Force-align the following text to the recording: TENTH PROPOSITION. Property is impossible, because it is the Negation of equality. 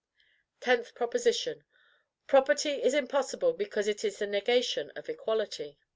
TENTH 0.61 0.95
PROPOSITION. 0.95 1.63
Property 2.25 2.81
is 2.81 2.95
impossible, 2.95 3.53
because 3.53 3.87
it 3.87 4.03
is 4.03 4.17
the 4.17 4.25
Negation 4.25 4.89
of 4.95 5.07
equality. 5.09 5.77